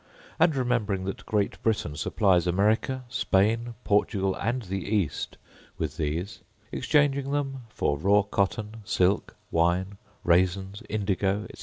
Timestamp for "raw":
7.99-8.23